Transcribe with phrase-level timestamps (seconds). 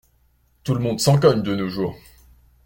[0.63, 1.95] Tout le monde s’en cogne, de nos jours.